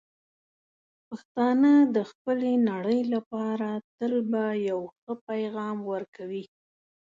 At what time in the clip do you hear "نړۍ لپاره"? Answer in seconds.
2.69-3.69